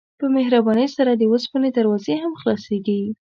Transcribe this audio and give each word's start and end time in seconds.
په 0.19 0.25
مهربانۍ 0.35 0.87
سره 0.97 1.11
د 1.15 1.21
اوسپنې 1.31 1.69
دروازې 1.77 2.13
هم 2.23 2.33
خلاصیږي. 2.41 3.01